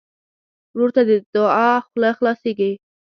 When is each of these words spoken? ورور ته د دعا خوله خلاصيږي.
ورور 0.75 0.89
ته 0.95 1.01
د 1.09 1.11
دعا 1.35 1.71
خوله 1.85 2.09
خلاصيږي. 2.17 2.71